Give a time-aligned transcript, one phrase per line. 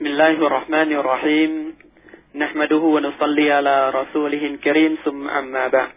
[0.00, 1.52] بسم الله الرحمن الرحيم
[2.42, 5.90] نحمده ونصلي على رسوله الكريم ثم أما بعد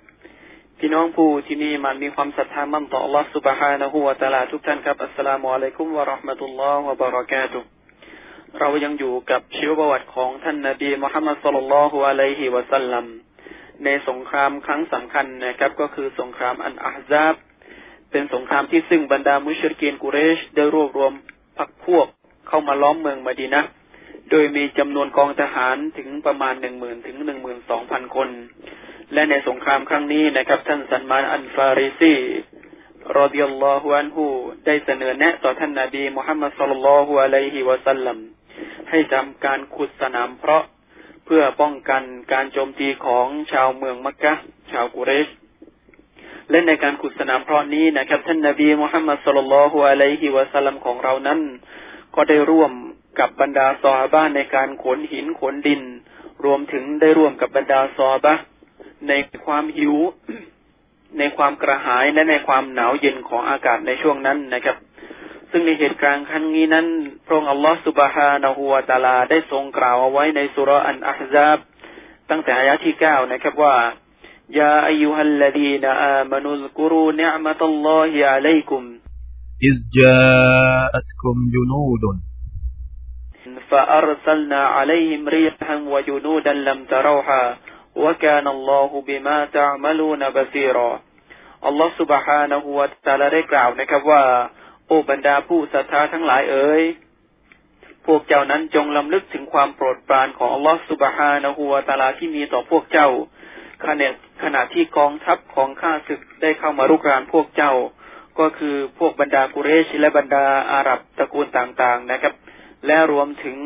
[0.79, 7.68] พี่น้องผู้ที่มีมันมีความศรัทธามั่นต่อ Allah سبحانه และ تعالى ทุกท่านครับอัสสลามุอะลัยกุมวะราะห์มะตุลลอฮ์วะบะเราะกาตุฮ์
[8.59, 13.05] เรายังอยู่กับชีวประวัติของท่านนบีมุฮัมมัดสุลลัลลอฮุอะลัยฮิวะสัลลัม
[13.84, 17.36] ในสงครามครั้งสำคัญนะครับ ก็คือสงครามอันอาฮซาบ
[18.11, 21.14] เป็นสงครามที่ซึ่งบรรดามุชริกีนกุเรช ได้รวบรวม
[21.57, 22.07] พรรคพวก
[22.48, 23.63] เข้ามาล้อมเมืองมดีนะ
[24.30, 28.28] โดยมีจำนวนกองทหารถึงประมาณหนึ่งหมื่นถึงหนึ่งหมื่นสองพันคน
[29.12, 32.14] และในสงครามครั้งนี้นะครับ ท่านสันมานอันฟาริซี
[33.19, 34.24] รอดิยัลลอฮุอันฮู
[34.66, 38.19] ได้เสนอแนะต่อท่านนาบีมุฮัมมัดสุลลัลลอฮุอะลัยฮิวะสัลลัม
[38.91, 40.62] ให้ทำการขุดสนามเพราะ
[41.24, 42.02] เพื่อป้องกัน
[42.33, 44.34] การโจมตีของชาวเมืองมักกะ
[44.72, 45.28] ชาวกุเรช
[46.50, 51.41] และในการขุดสนามเพราะนี้นะครับ ท่านนาบีมุฮัมมัดสุลลัลลอฮุอะลัยฮิวะสัลลัมของเรานั้น
[52.14, 52.72] ก็ได้ร่วม
[53.20, 55.81] กับบรรดาซอฮาบะในการขนหินขนดิน
[56.45, 58.33] รวมถึงได้ร่วมกับบรรดาซอฮาบะ
[59.08, 59.14] ใน
[59.45, 59.95] ความหิว
[61.19, 64.78] ในความกระหายและในความหนาวเย็นของอากาศในช่วงนั้นนะครับ
[65.52, 66.86] ซึ่งในเหตุการณ์ครั้งนี้นั้น
[67.25, 71.58] พระองค์อัลลอฮฺสุบฮานะฮูวาตาลาได้ทรงกล่าวเอาไว้ในสุรอันอัฮซาบ
[72.30, 73.75] ตั้งแต่อายะที่เก้านะครับว่า
[74.59, 78.83] ยาอายุฮัลลดีนอามานุลกุรูเนอมัตัลลอฮิอะลัยกุม
[79.69, 82.03] إذ جاءتكم جنود
[83.69, 87.58] فأرسلنا عليهم ريحا وجنودا لم تروها
[87.95, 90.92] وكان الله بما تعملون بصيرا
[91.67, 94.23] อัลลอฮฺ سبحانه และ تعالى ได้กล่าวนะครับว่า
[94.88, 96.83] โอ้บรรดาผู้ศรัทธาทั้งหลายเอ๋ย
[98.06, 103.09] พวกเจ้านั้นจงลำลึกถึงความโปรดปรานของอัลลอฮฺ سبحانه และ تعالى ที่มีต่อพวกเจ้า
[103.86, 104.09] ขณะ
[104.44, 107.73] ขณะที่กองทัพของข้าศึกได้เข้ามารุกรานพวกเจ้า
[108.39, 112.33] ก็คือพวกบรรดากุเรช และบรรดาอาหรับตระกูลต่างๆนะครับ
[112.87, 113.57] และรวมถึง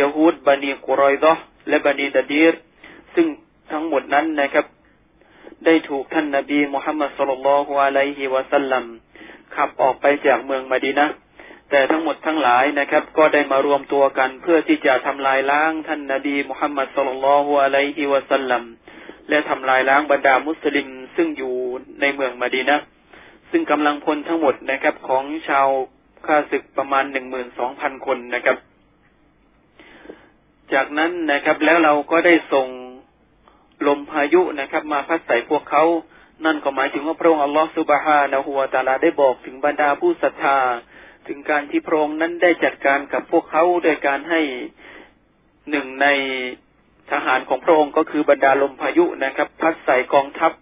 [0.00, 1.32] ยะฮูดบันีกุรอยดอ
[1.68, 2.54] และบันีดาดีร
[3.14, 3.26] ซึ่ง
[3.72, 4.66] ทั้งหมดนั้นนะครับ
[5.64, 8.84] ได้ถูกท่านนาบีมุฮัมมัดสุลลัลฮุอะลัยฮิวะสัลลัม
[9.54, 11.06] ขับออกไปจากเมืองมดีนะ
[11.70, 18.62] แต่ทั้งหมดทั้งหลายนะครับ ก็ได้มารวมตัวกันเพื่อที่จะทำลายล้างท่านนาบีมุฮัมมัดสุลลัลฮุอะลัยฮิวะสัลลัม
[19.28, 21.54] และทำลายล้างบรรดามุสลิมซึ่งอยู่
[22.00, 22.78] ในเมืองมดีนะ
[23.50, 25.68] ซึ่งกำลังพลทั้งหมดนะครับของชาว
[26.26, 28.56] ข้าศึกประมาณหนึ่งหมื่นสองพันคนนะครับ
[30.74, 32.68] จากนั้นนะครับแล้วเราก็ได้ส่ง
[33.86, 35.84] ลมพายุนะครับ มาพัดใส่พวกเขา
[36.44, 40.58] นั่นก็หมายถึงว่าพระองค์อัลลอฮฺสุบฮานะฮูวาตาลาได้บอกถึงบรรดาผู้ศรัทธา
[41.28, 44.40] ถึงการที่พระองค์นั้นได้จัดการกับพวกเขาโดยการให้
[45.70, 46.06] หนึ่งใน
[47.12, 50.52] ทหารของพระองค์ก็คือบรรดาลมพายุนะครับ พัดใส่กองทัพ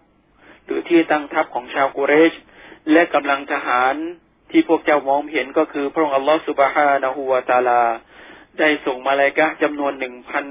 [0.65, 2.33] หรือที่ตั้งทัพของชาวกุเรช
[2.91, 3.95] และกำลังทหาร
[4.57, 7.81] ที่พวกเจ้ามองเห็นก็คือพระองค์อัลลอฮฺสุบฮานะฮูวาตาลา
[8.59, 10.45] ได้ส่งมาลายกะจำนวนหนึ่งพัน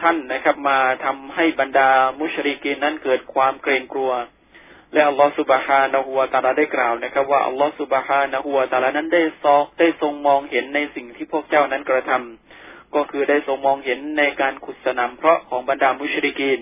[0.00, 4.12] ท่านนะครับ มาทำให้บรรดามุชริกีนนั้นเกิดความเกรงกลัว
[4.92, 16.60] และอัลลอฮฺสุบฮานะฮูวาตาลาได้กล่าวนะครับ ว่าอัลลอฮฺสุบฮานะฮูวาตาลานั้นได้ซอกได้ทรงมองเห็นในสิ่งที่พวกเจ้านั้นกระทำก็คือได้ทรงมองเห็นในการขุดสนามเพราะของบรรดามุชริกีน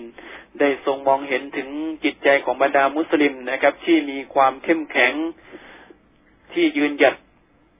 [0.59, 1.69] ได้ทรงมองเห็นถึง
[2.03, 5.13] จิตใจของบรรดามุสลิมนะครับ ที่มีความเข้มแข็ง
[6.55, 7.15] ที่ยืนหยัด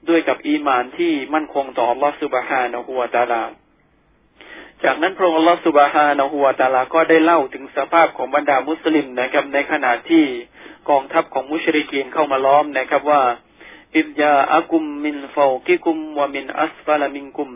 [0.08, 3.42] ด้วยกับอีมานที่มั่นคงต่ออัลลอฮฺสุบฮานะฮูวาตาลา
[4.84, 10.24] จากนั้นพระองค์อัลลอฮฺสุบฮานะฮูวาตาลาก็ได้เล่าถึงสภาพของบรรดามุสลิมนะครับในขณะที่
[10.90, 13.22] กองทัพของมุชริกีนเข้ามาล้อมนะครับว่า
[13.96, 17.50] อิบยาอากุมมินฟากิกุมวามินอัสฟาลามิงกุม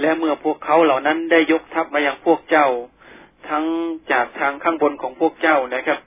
[0.00, 2.66] และเมื่อพวกเขาเหล่านั้นได้ยกทัพมาอย่างพวกเจ้า
[3.48, 3.64] ทั้ง
[4.12, 5.98] จากทางข้างบนของพวกเจ้านะครับ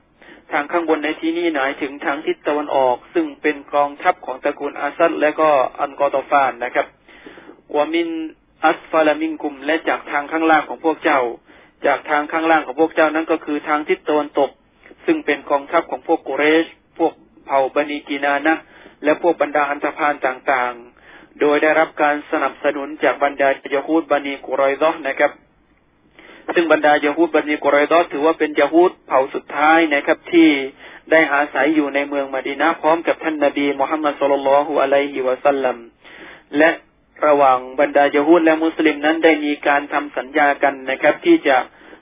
[0.51, 5.49] ทางข้างบนในที่นี้หมายถึงทางทิศตะวันออก ซึ่งเป็นกองทัพของตระกูลอาซัดและก็
[5.79, 6.87] อันกอตฟานนะครับ
[7.75, 8.09] วามิน
[8.63, 11.21] อัสฟาลามิงกุม และจากทางข้างล่างของพวกเจ้า
[11.85, 14.49] จากทางข้างล่างของพวกเจ้านั้นก็คือทางทิศตะวันตก
[15.05, 16.65] ซึ่งเป็นกองทัพของพวกกุเรช
[16.99, 17.13] พวก
[17.45, 18.55] เผ่าบันีกีนานะ
[19.03, 25.31] และพวกบรรดาอันธพาลต่างๆ โดยได้รับการสนับสนุนจากบรรดายาฮูดบันีกุรอยดอนะครับ
[26.55, 30.49] ซึ่งบรรดายาฮูดบันีกุรอยดอถือว่าเป็นยาฮูดเผ่าสุดท้ายนะครับที่
[31.11, 35.77] ได้อาศัยอยู่ในเมืองมาดีนาพร้อมกับท่านนาบีมุฮัมมัดสุลลัลฮุอะลัยฮิวะสัลลัม
[36.57, 36.69] และ
[37.27, 41.57] ระหว่างบรรดายาฮูดและมุสลิมนั้นได้มีการทำสัญญากันนะครับ ที่จะ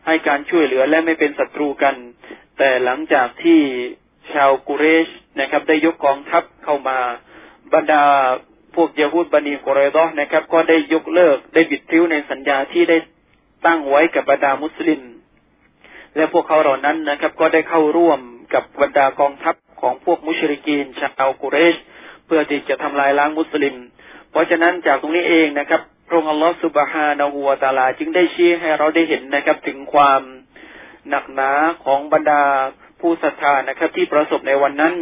[0.07, 1.95] ให้การช่วยเหลือและไม่เป็นศัตรูกัน
[2.57, 3.59] แต่หลังจากที่
[4.33, 5.07] ชาวกุเรช
[5.39, 6.97] นะครับ ได้ยกกองทัพเข้ามา
[7.73, 8.03] บรรดา
[8.75, 12.97] พวกยาฮูดบันีกุรอยดอนะครับ ก็ได้ยกเลิกได้บิดทิ้วในสัญญาที่ได้
[13.67, 15.01] ตั้งไว้กับบรรดามุสลิม
[16.15, 18.19] และพวกเขาเหล่านั้นนะครับ ก็ได้เข้าร่วม
[18.53, 21.75] กับบรรดากองทัพของพวกมุชริกีนชาวกุเรช
[22.25, 23.75] เพื่อที่จะทำลายล้างมุสลิม
[24.31, 30.21] เพราะฉะนั้นจากตรงนี้เองนะครับพระองค์อัลลอฮฺสุบฮานาหัวตาลา จึงได้ชี้ให้เราได้เห็นนะครับ ถึงความ
[31.09, 31.51] หนักหนา
[31.85, 32.43] ของบรรดา
[32.99, 34.93] ผู้ศรัทธานะครับ ที่ประสบในวันนั้น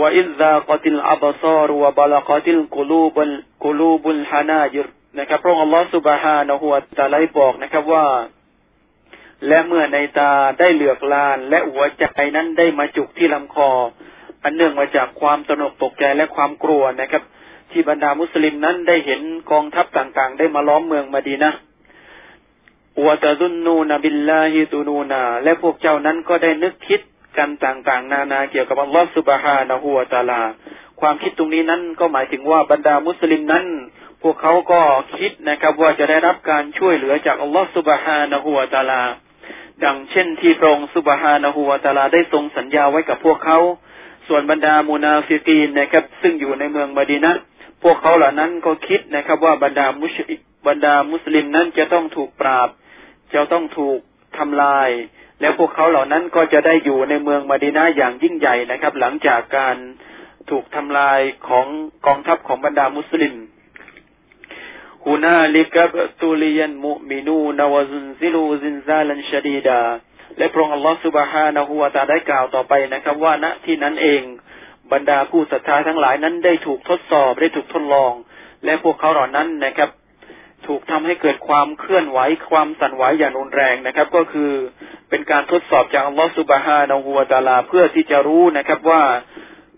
[0.00, 1.60] ว่าอิซากติลอับซา
[5.18, 8.06] นะครับพระองค์อัลลอฮฺสุบฮานะหัวตาลบอกนะครับว่า
[9.48, 12.04] และเมื่อในตาได้เหลือกลาน และหัวใจ
[12.36, 13.70] นั้นได้มาจุกที่ลำคอ
[14.42, 17.22] อันเนื่องมาจากความตนกตกใจและความกลัวนะครับ
[17.70, 19.20] ที่บรรดามุสลิมนั้นได้เห็น
[19.50, 21.50] กองทัพต่างๆ ได้มาล้อมเมืองมาดีนะ
[23.06, 27.00] วตะซุนนูนบิลลาฮิตูนูนา และพวกเจ้านั้นก็ได้นึกคิด
[27.38, 30.42] กันต่างๆ นานาเกี่ยวกับอัลลอฮฺสุบฮานะฮูวตาลา
[31.00, 33.64] ความคิดตรงนี้นั้นก็หมายถึงว่าบรรดามุสลิมนั้น
[34.24, 34.80] พวกเขาก็
[35.18, 39.02] คิดนะครับว่าจะได้รับการช่วยเหลือจากอัลลอฮฺสุบฮานะฮูวตาลา
[39.84, 43.58] ดังเช่นที่พระองค์สุบฮานะฮูวตาลาได้ทรงสัญญาไว้กับพวกเขา
[44.28, 47.32] ส่วนบรรดามูนาฟิกีนนะครับ ซึ่งอยู่ในเมืองมาดีนะ
[47.82, 50.16] พวกเขาเหล่านั้นก็คิดนะครับ ว่าบรรดามุช
[50.68, 52.68] บรรดามุสลิมนั้นจะต้องถูกปราบ
[53.34, 53.98] จะต้องถูก
[54.38, 54.90] ทำลาย
[55.40, 59.76] แล้วพวกเขาเหล่านั้นก็จะได้อยู่ในเมืองมาดีนาอย่างยิ่งใหญ่นะครับ หลังจากการ
[60.50, 61.66] ถูกทำลายของ
[62.06, 63.34] กองทัพของบรรดามุสลิม
[65.06, 69.80] ฮูนาลิกับตุลียันมุมินูนวซุนซิลูซินซาลันชดีดา
[70.38, 74.22] และพระองค์อัลลอฮฺสุบฮานะฮูวาตาได้กล่าวต่อไปนะครับว่าณที่นั้นเอง
[74.92, 78.12] บรรดาผู้ศรัทธาทั้งหลายนั้นได้ถูกทดสอบได้ถูกทดลอง
[78.64, 79.90] และพวกเขาเหล่านั้นนะครับ
[80.66, 82.18] ถูกทำให้เกิดความเคลื่อนไหว
[82.50, 84.52] ความสั่นไหวอย่างรุนแรงนะครับ ก็คือ
[85.10, 89.02] เป็นการทดสอบจากอัลลอฮฺสุบฮานาหูวตาลาเพื่อที่จะรู้นะครับว่า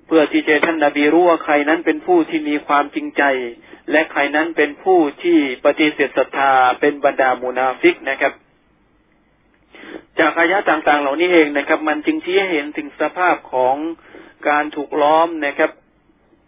[0.06, 3.22] เพื่อที่จะท่านนบีรู้ว่าใครนั้นเป็นผู้ที่มีความจริงใจ
[3.90, 8.32] และใครนั้นเป็นผู้ที่ปฏิเสธศรัทธาเป็นบรรดามูนาฟิกนะครับ
[10.18, 13.76] จากอายะต่างๆ เหล่านี้เองนะครับ มันจึงชี้ให้เห็นถึงสภาพของ
[14.48, 15.70] การถูกล้อมนะครับ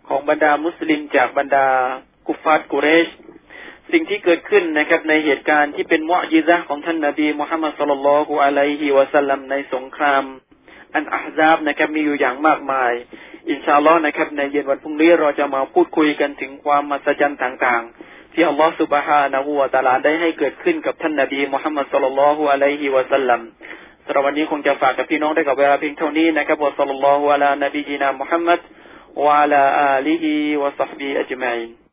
[0.08, 1.66] ของบรรดามุสลิมจากบรรดา
[2.26, 3.08] กุฟาตกุเรช
[3.92, 10.24] สิ่งที่เกิดขึ้นนะครับ ในเหตุการณ์ที่เป็นมอญิซะของท่านนาบีมุฮัมมัดสุลลัลฮุอะลัยฮิวะสัลลัมในสงคราม
[10.94, 12.92] อันอาซาบนะครับมีอยู่อย่างมากมาย
[13.50, 23.40] อินชาอัลลอฮ์นะครับ ในเย็นวันพรุ่งนี้เราจะมาพูดคุยกันถึงความมหัศจรรย์ต่างๆ ที่อัลลอฮ์สุบฮานะฮูวะตาลาได้ให้เกิดขึ้นกับท่านนาบีมุฮัมมัดสุลลัลฮุอะลัยฮิวะสัลลัม
[24.04, 28.60] สำหรับวันนี้คงจะฝากกับพี่น้องได้กับเวลาเพียงเท่านี้นะครับวะสัลลัลลอฮุอะลานบีจีนามุฮัมมัด
[29.24, 31.87] วะอะลาอาลีฮิวะซัฮบีอัจมัย